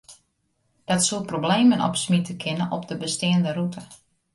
Dat 0.85 1.05
soe 1.07 1.21
problemen 1.29 1.81
opsmite 1.89 2.35
kinne 2.43 2.65
op 2.77 2.83
de 2.89 2.97
besteande 3.05 3.51
rûte. 3.57 3.81